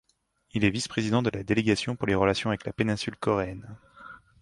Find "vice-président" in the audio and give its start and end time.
0.71-1.21